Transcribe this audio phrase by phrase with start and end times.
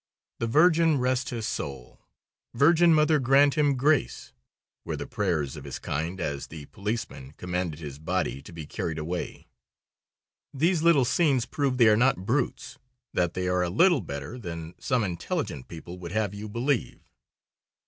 [0.39, 2.01] "The Virgin rest his soul;"
[2.55, 4.33] "Virgin Mother grant him grace,"
[4.83, 8.97] were the prayers of his kind as the policeman commanded his body to be carried
[8.97, 9.47] away.
[10.55, 12.79] These little scenes prove they are not brutes,
[13.13, 17.07] that they are a little better than some intelligent people would have you believe.